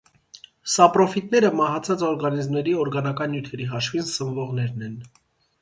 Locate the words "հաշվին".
3.75-4.09